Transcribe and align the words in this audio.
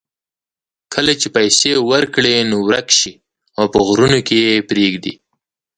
کله 0.93 1.13
چې 1.21 1.27
پیسې 1.35 1.71
ورکړې 1.91 2.35
نو 2.49 2.57
ورک 2.67 2.87
شي 2.99 3.13
او 3.57 3.63
په 3.73 3.79
غرونو 3.87 4.19
کې 4.27 4.35
یې 4.47 4.55
پرېږدي. 4.69 5.13